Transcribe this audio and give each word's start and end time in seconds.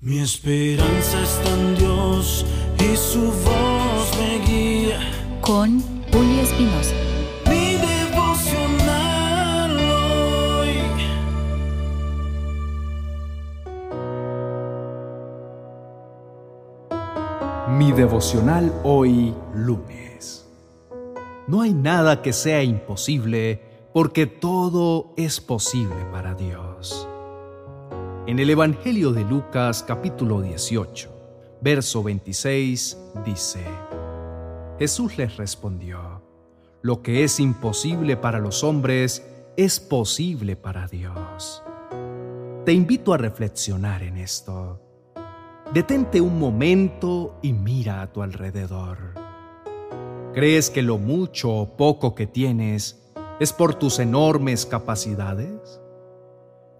Mi 0.00 0.20
esperanza 0.20 1.20
está 1.20 1.52
en 1.54 1.74
Dios 1.74 2.46
y 2.78 2.96
su 2.96 3.32
voz 3.32 4.16
me 4.16 4.38
guía. 4.46 5.00
Con 5.40 5.80
Julio 6.12 6.40
Espinosa. 6.40 6.94
Mi 7.46 7.74
devocional 7.74 9.76
hoy. 10.60 10.76
Mi 17.76 17.90
devocional 17.90 18.72
hoy 18.84 19.34
lunes. 19.52 20.46
No 21.48 21.62
hay 21.62 21.74
nada 21.74 22.22
que 22.22 22.32
sea 22.32 22.62
imposible 22.62 23.60
porque 23.92 24.26
todo 24.26 25.12
es 25.16 25.40
posible 25.40 26.04
para 26.12 26.34
Dios. 26.34 27.07
En 28.28 28.38
el 28.38 28.50
Evangelio 28.50 29.12
de 29.12 29.24
Lucas 29.24 29.82
capítulo 29.82 30.42
18, 30.42 31.08
verso 31.62 32.02
26 32.02 32.98
dice, 33.24 33.64
Jesús 34.78 35.16
les 35.16 35.38
respondió, 35.38 36.20
Lo 36.82 37.00
que 37.00 37.24
es 37.24 37.40
imposible 37.40 38.18
para 38.18 38.38
los 38.38 38.64
hombres 38.64 39.26
es 39.56 39.80
posible 39.80 40.56
para 40.56 40.86
Dios. 40.88 41.62
Te 42.66 42.74
invito 42.74 43.14
a 43.14 43.16
reflexionar 43.16 44.02
en 44.02 44.18
esto. 44.18 44.78
Detente 45.72 46.20
un 46.20 46.38
momento 46.38 47.38
y 47.40 47.54
mira 47.54 48.02
a 48.02 48.12
tu 48.12 48.20
alrededor. 48.20 49.14
¿Crees 50.34 50.68
que 50.68 50.82
lo 50.82 50.98
mucho 50.98 51.50
o 51.50 51.78
poco 51.78 52.14
que 52.14 52.26
tienes 52.26 53.08
es 53.40 53.54
por 53.54 53.76
tus 53.76 53.98
enormes 53.98 54.66
capacidades? 54.66 55.80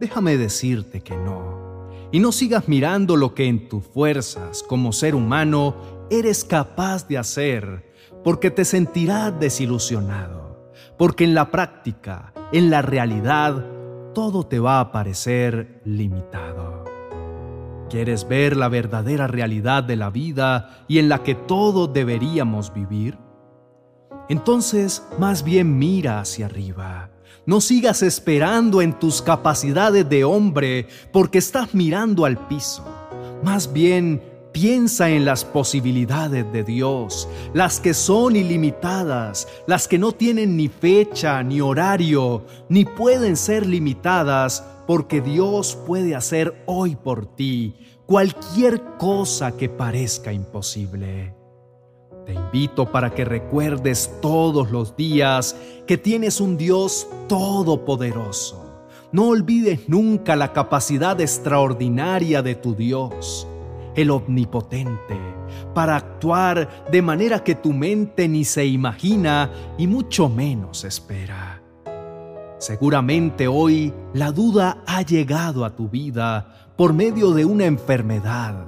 Déjame 0.00 0.36
decirte 0.36 1.00
que 1.00 1.16
no. 1.16 1.88
Y 2.12 2.20
no 2.20 2.32
sigas 2.32 2.68
mirando 2.68 3.16
lo 3.16 3.34
que 3.34 3.46
en 3.46 3.68
tus 3.68 3.84
fuerzas 3.84 4.62
como 4.62 4.92
ser 4.92 5.14
humano 5.14 6.06
eres 6.10 6.44
capaz 6.44 7.06
de 7.08 7.18
hacer, 7.18 7.92
porque 8.24 8.50
te 8.50 8.64
sentirás 8.64 9.38
desilusionado, 9.38 10.72
porque 10.96 11.24
en 11.24 11.34
la 11.34 11.50
práctica, 11.50 12.32
en 12.52 12.70
la 12.70 12.80
realidad, 12.80 13.66
todo 14.14 14.46
te 14.46 14.58
va 14.58 14.80
a 14.80 14.92
parecer 14.92 15.82
limitado. 15.84 16.84
¿Quieres 17.90 18.28
ver 18.28 18.56
la 18.56 18.68
verdadera 18.68 19.26
realidad 19.26 19.82
de 19.82 19.96
la 19.96 20.10
vida 20.10 20.84
y 20.88 20.98
en 20.98 21.08
la 21.08 21.22
que 21.22 21.34
todos 21.34 21.92
deberíamos 21.92 22.72
vivir? 22.72 23.18
Entonces, 24.28 25.06
más 25.18 25.42
bien 25.42 25.78
mira 25.78 26.20
hacia 26.20 26.46
arriba 26.46 27.10
no 27.46 27.60
sigas 27.60 28.02
esperando 28.02 28.82
en 28.82 28.98
tus 28.98 29.22
capacidades 29.22 30.08
de 30.08 30.24
hombre 30.24 30.86
porque 31.12 31.38
estás 31.38 31.74
mirando 31.74 32.24
al 32.24 32.46
piso. 32.48 32.84
Más 33.42 33.72
bien, 33.72 34.22
piensa 34.52 35.08
en 35.08 35.24
las 35.24 35.44
posibilidades 35.44 36.50
de 36.52 36.64
Dios, 36.64 37.28
las 37.54 37.80
que 37.80 37.94
son 37.94 38.36
ilimitadas, 38.36 39.46
las 39.66 39.86
que 39.86 39.98
no 39.98 40.12
tienen 40.12 40.56
ni 40.56 40.68
fecha, 40.68 41.42
ni 41.42 41.60
horario, 41.60 42.44
ni 42.68 42.84
pueden 42.84 43.36
ser 43.36 43.66
limitadas, 43.66 44.64
porque 44.86 45.20
Dios 45.20 45.78
puede 45.86 46.16
hacer 46.16 46.62
hoy 46.66 46.96
por 46.96 47.36
ti 47.36 47.76
cualquier 48.06 48.82
cosa 48.98 49.56
que 49.56 49.68
parezca 49.68 50.32
imposible. 50.32 51.37
Te 52.28 52.34
invito 52.34 52.92
para 52.92 53.14
que 53.14 53.24
recuerdes 53.24 54.12
todos 54.20 54.70
los 54.70 54.94
días 54.96 55.56
que 55.86 55.96
tienes 55.96 56.42
un 56.42 56.58
Dios 56.58 57.08
todopoderoso. 57.26 58.84
No 59.12 59.28
olvides 59.28 59.88
nunca 59.88 60.36
la 60.36 60.52
capacidad 60.52 61.18
extraordinaria 61.22 62.42
de 62.42 62.54
tu 62.54 62.74
Dios, 62.74 63.48
el 63.94 64.10
omnipotente, 64.10 65.18
para 65.72 65.96
actuar 65.96 66.84
de 66.92 67.00
manera 67.00 67.42
que 67.42 67.54
tu 67.54 67.72
mente 67.72 68.28
ni 68.28 68.44
se 68.44 68.66
imagina 68.66 69.50
y 69.78 69.86
mucho 69.86 70.28
menos 70.28 70.84
espera. 70.84 71.62
Seguramente 72.58 73.48
hoy 73.48 73.94
la 74.12 74.32
duda 74.32 74.82
ha 74.86 75.00
llegado 75.00 75.64
a 75.64 75.74
tu 75.74 75.88
vida 75.88 76.72
por 76.76 76.92
medio 76.92 77.30
de 77.30 77.46
una 77.46 77.64
enfermedad, 77.64 78.66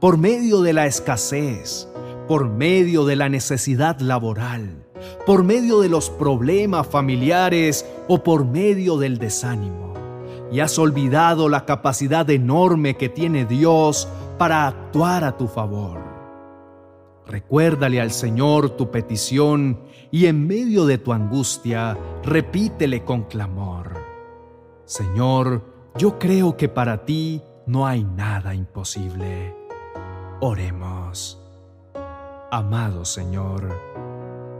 por 0.00 0.16
medio 0.16 0.62
de 0.62 0.72
la 0.72 0.86
escasez, 0.86 1.88
por 2.32 2.48
medio 2.48 3.04
de 3.04 3.14
la 3.14 3.28
necesidad 3.28 4.00
laboral, 4.00 4.86
por 5.26 5.44
medio 5.44 5.82
de 5.82 5.90
los 5.90 6.08
problemas 6.08 6.86
familiares 6.86 7.84
o 8.08 8.22
por 8.22 8.46
medio 8.46 8.96
del 8.96 9.18
desánimo. 9.18 9.92
Y 10.50 10.60
has 10.60 10.78
olvidado 10.78 11.50
la 11.50 11.66
capacidad 11.66 12.30
enorme 12.30 12.96
que 12.96 13.10
tiene 13.10 13.44
Dios 13.44 14.08
para 14.38 14.66
actuar 14.66 15.24
a 15.24 15.36
tu 15.36 15.46
favor. 15.46 16.00
Recuérdale 17.26 18.00
al 18.00 18.12
Señor 18.12 18.78
tu 18.78 18.90
petición 18.90 19.80
y 20.10 20.24
en 20.24 20.46
medio 20.46 20.86
de 20.86 20.96
tu 20.96 21.12
angustia 21.12 21.98
repítele 22.24 23.04
con 23.04 23.24
clamor. 23.24 23.92
Señor, 24.86 25.60
yo 25.98 26.18
creo 26.18 26.56
que 26.56 26.70
para 26.70 27.04
ti 27.04 27.42
no 27.66 27.86
hay 27.86 28.04
nada 28.04 28.54
imposible. 28.54 29.54
Oremos. 30.40 31.41
Amado 32.54 33.06
Señor, 33.06 33.66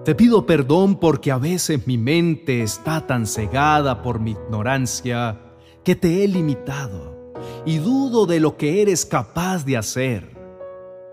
te 0.02 0.14
pido 0.14 0.46
perdón 0.46 0.96
porque 0.96 1.30
a 1.30 1.36
veces 1.36 1.86
mi 1.86 1.98
mente 1.98 2.62
está 2.62 3.06
tan 3.06 3.26
cegada 3.26 4.00
por 4.00 4.18
mi 4.18 4.30
ignorancia 4.30 5.38
que 5.84 5.94
te 5.94 6.24
he 6.24 6.28
limitado 6.28 7.34
y 7.66 7.76
dudo 7.76 8.24
de 8.24 8.40
lo 8.40 8.56
que 8.56 8.80
eres 8.80 9.04
capaz 9.04 9.66
de 9.66 9.76
hacer. 9.76 10.34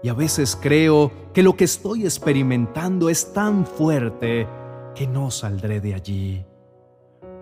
Y 0.02 0.08
a 0.08 0.14
veces 0.14 0.56
creo 0.56 1.12
que 1.34 1.44
lo 1.44 1.58
que 1.58 1.66
estoy 1.66 2.06
experimentando 2.06 3.10
es 3.10 3.34
tan 3.34 3.66
fuerte 3.66 4.48
que 4.96 5.06
no 5.06 5.32
saldré 5.32 5.82
de 5.82 5.96
allí. 5.96 6.46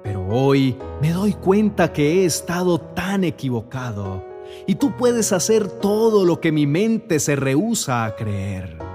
Pero 0.04 0.28
hoy 0.30 0.76
me 1.00 1.12
doy 1.12 1.34
cuenta 1.34 1.94
que 1.94 2.24
he 2.24 2.26
estado 2.26 2.80
tan 2.80 3.24
equivocado 3.24 4.26
y 4.66 4.74
tú 4.74 4.98
puedes 4.98 5.32
hacer 5.32 5.68
todo 5.68 6.26
lo 6.26 6.42
que 6.42 6.52
mi 6.52 6.66
mente 6.66 7.20
se 7.20 7.36
rehúsa 7.36 8.04
a 8.04 8.16
creer. 8.16 8.87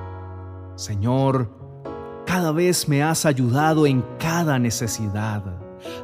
Señor, 0.83 1.49
cada 2.27 2.51
vez 2.51 2.89
me 2.89 3.05
has 3.05 3.25
ayudado 3.25 3.87
en 3.87 4.05
cada 4.19 4.59
necesidad. 4.59 5.45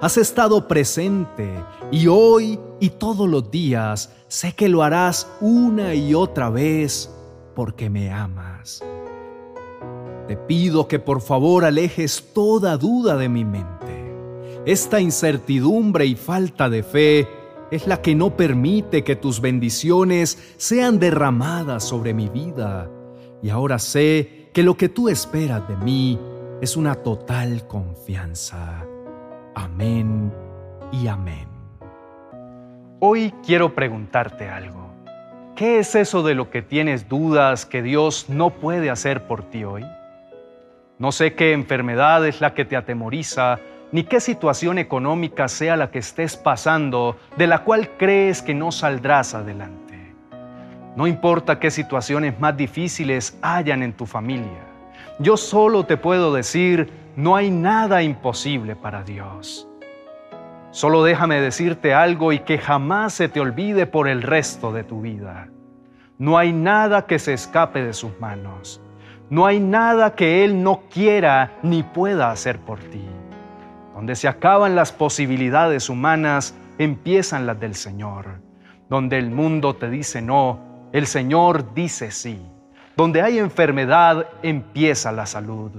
Has 0.00 0.16
estado 0.16 0.69
presente 0.69 1.53
y 1.91 2.06
hoy 2.06 2.61
y 2.78 2.91
todos 2.91 3.28
los 3.28 3.50
días 3.50 4.12
sé 4.28 4.53
que 4.53 4.69
lo 4.69 4.84
harás 4.84 5.28
una 5.41 5.97
y 5.97 6.15
otra 6.15 6.49
vez 6.49 7.12
porque 7.56 7.91
me 7.91 8.12
amas. 8.12 8.84
Te 10.28 10.37
pido 10.37 10.87
que 10.87 11.00
por 11.00 11.22
favor 11.22 11.65
alejes 11.65 12.33
toda 12.33 12.77
duda 12.77 13.17
de 13.17 13.28
mi 13.28 13.44
mente. 13.44 14.15
Esta 14.65 15.00
incertidumbre 15.00 16.06
y 16.06 16.15
falta 16.15 16.71
de 16.71 16.84
fe 16.84 17.28
es 17.72 17.88
la 17.88 18.00
que 18.00 18.15
no 18.15 18.37
permite 18.37 19.03
que 19.03 19.17
tus 19.17 19.41
bendiciones 19.41 20.38
sean 20.56 21.00
derramadas 21.00 21.83
sobre 21.83 22.15
mi 22.15 22.28
vida. 22.28 22.88
Y 23.43 23.50
ahora 23.50 23.81
sé 23.81 24.38
que 24.58 24.64
lo 24.64 24.76
que 24.76 24.88
tú 24.88 25.08
esperas 25.08 25.69
de 25.69 25.76
mí 25.76 26.19
es 26.60 26.76
una 26.76 26.96
total 26.96 27.69
confianza. 27.69 28.84
Amén 29.54 30.32
y 30.91 31.06
amén. 31.06 31.46
Hoy 32.98 33.32
quiero 33.46 33.76
preguntarte 33.76 34.48
algo. 34.48 34.91
¿Qué 35.54 35.78
es 35.78 35.94
eso 35.94 36.24
de 36.24 36.34
lo 36.34 36.50
que 36.50 36.60
tienes 36.60 37.08
dudas 37.08 37.66
que 37.66 37.82
Dios 37.82 38.28
no 38.28 38.50
puede 38.50 38.91
hacer 38.91 39.28
por 39.28 39.44
ti 39.44 39.62
hoy? 39.62 39.86
No 40.98 41.12
sé 41.12 41.34
qué 41.34 41.52
enfermedad 41.52 42.26
es 42.26 42.40
la 42.40 42.52
que 42.52 42.64
te 42.64 42.75
atemoriza, 42.75 43.60
ni 43.92 44.02
qué 44.02 44.19
situación 44.19 44.78
económica 44.78 45.46
sea 45.46 45.76
la 45.76 45.92
que 45.92 46.00
estés 46.00 46.36
pasando, 46.36 47.16
de 47.36 47.46
la 47.46 47.62
cual 47.62 47.90
crees 47.96 48.42
que 48.42 48.54
no 48.54 48.72
saldrás 48.72 49.36
adelante. 49.36 49.88
No 50.98 51.06
importa 51.06 51.61
qué 51.61 51.70
situaciones 51.70 52.40
más 52.40 52.56
difíciles 52.56 53.38
hayan 53.40 53.84
en 53.84 53.93
tu 53.93 54.05
familia. 54.05 54.64
Yo 55.20 55.37
solo 55.37 55.87
te 55.87 55.96
puedo 55.96 56.34
decir, 56.34 56.90
no 57.14 57.37
hay 57.37 57.52
nada 57.52 58.02
imposible 58.02 58.75
para 58.75 59.05
Dios. 59.05 59.69
Solo 60.73 61.05
déjame 61.05 61.40
decirte 61.40 61.94
algo 61.94 62.32
y 62.32 62.40
que 62.40 62.58
jamás 62.58 63.12
se 63.12 63.28
te 63.28 63.38
olvide 63.38 63.87
por 63.87 64.08
el 64.08 64.23
resto 64.23 64.73
de 64.73 64.82
tu 64.82 65.00
vida. 65.00 65.46
No 66.19 66.37
hay 66.37 66.52
nada 66.52 67.06
que 67.06 67.20
se 67.20 67.32
escape 67.32 67.81
de 67.81 67.93
sus 67.93 68.19
manos. 68.19 68.82
No 69.31 69.46
hay 69.46 69.61
nada 69.61 70.17
que 70.17 70.44
Él 70.44 70.64
no 70.64 70.81
quiera 70.93 71.52
ni 71.62 71.84
pueda 71.84 72.32
hacer 72.32 72.58
por 72.58 72.81
ti. 72.81 73.06
Donde 73.94 74.17
se 74.17 74.26
acaban 74.26 74.75
las 74.75 74.90
posibilidades 74.90 75.90
humanas, 75.90 76.56
empiezan 76.76 77.46
las 77.46 77.61
del 77.61 77.76
Señor. 77.76 78.40
Donde 78.90 79.17
el 79.17 79.31
mundo 79.31 79.76
te 79.76 79.88
dice 79.88 80.20
no, 80.20 80.67
el 80.93 81.06
Señor 81.06 81.75
dice 81.75 82.11
sí. 82.11 82.40
Donde 82.96 83.23
hay 83.23 83.38
enfermedad, 83.38 84.26
empieza 84.43 85.12
la 85.12 85.26
salud. 85.26 85.70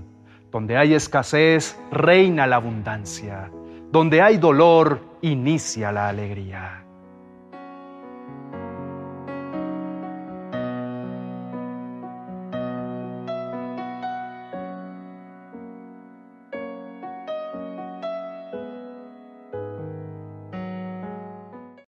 Donde 0.51 0.77
hay 0.77 0.93
escasez, 0.93 1.77
reina 1.91 2.47
la 2.47 2.57
abundancia. 2.57 3.51
Donde 3.91 4.21
hay 4.21 4.37
dolor, 4.37 5.01
inicia 5.21 5.91
la 5.91 6.09
alegría. 6.09 6.85